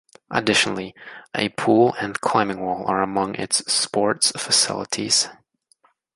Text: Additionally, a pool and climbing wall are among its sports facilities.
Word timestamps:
Additionally, 0.31 0.95
a 1.35 1.49
pool 1.49 1.93
and 1.99 2.19
climbing 2.21 2.59
wall 2.61 2.87
are 2.87 3.03
among 3.03 3.35
its 3.35 3.57
sports 3.71 4.31
facilities. 4.31 5.29